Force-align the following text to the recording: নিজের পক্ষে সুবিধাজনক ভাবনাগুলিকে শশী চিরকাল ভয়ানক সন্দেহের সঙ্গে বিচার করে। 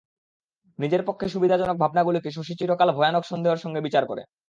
নিজের 0.79 1.01
পক্ষে 1.07 1.27
সুবিধাজনক 1.29 1.77
ভাবনাগুলিকে 1.79 2.29
শশী 2.31 2.53
চিরকাল 2.59 2.89
ভয়ানক 2.91 3.23
সন্দেহের 3.25 3.63
সঙ্গে 3.63 3.81
বিচার 3.87 4.03
করে। 4.05 4.23